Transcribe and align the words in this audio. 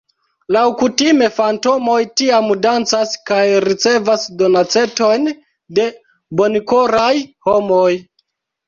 Laŭkutime 0.55 1.27
fantomoj 1.35 1.97
tiam 2.21 2.49
dancas 2.67 3.13
kaj 3.31 3.43
ricevas 3.69 4.27
donacetojn 4.41 5.33
de 5.81 5.89
bonkoraj 6.43 7.17
homoj. 7.51 7.89